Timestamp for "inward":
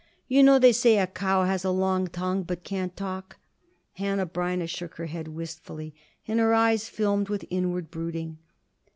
7.51-7.91